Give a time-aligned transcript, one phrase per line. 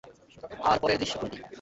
[0.63, 1.37] আর পরের দৃশ্য কোনটি?